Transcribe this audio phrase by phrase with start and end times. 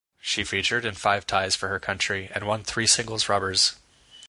[0.19, 3.75] She featured in five ties for her country and won three singles rubbers.